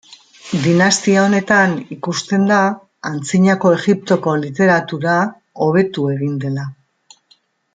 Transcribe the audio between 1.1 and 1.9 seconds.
honetan